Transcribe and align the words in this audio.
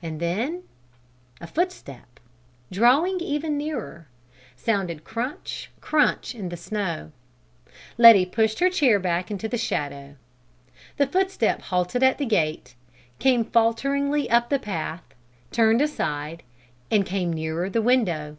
And 0.00 0.20
then 0.20 0.62
a 1.38 1.46
footstep, 1.46 2.18
drawing 2.70 3.20
ever 3.22 3.50
nearer, 3.50 4.08
sounded 4.56 5.04
crunch, 5.04 5.70
crunch, 5.82 6.34
in 6.34 6.48
the 6.48 6.56
snow. 6.56 7.12
Letty 7.98 8.24
pushed 8.24 8.58
her 8.60 8.70
chair 8.70 8.98
back 8.98 9.30
into 9.30 9.48
the 9.48 9.58
shadow. 9.58 10.16
The 10.96 11.06
footstep 11.06 11.60
halted 11.60 12.02
at 12.02 12.16
the 12.16 12.24
gate, 12.24 12.74
came 13.18 13.44
falteringly 13.44 14.30
up 14.30 14.48
the 14.48 14.58
path, 14.58 15.02
turned 15.50 15.82
aside, 15.82 16.42
and 16.90 17.04
came 17.04 17.34
nearer 17.34 17.68
the 17.68 17.82
window. 17.82 18.38